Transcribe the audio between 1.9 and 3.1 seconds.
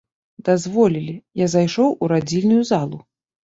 у радзільную залу.